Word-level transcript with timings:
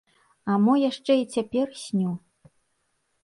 А 0.51 0.53
мо 0.63 0.73
яшчэ 0.89 1.13
і 1.19 1.25
цяпер 1.35 1.67
сню? 1.83 2.13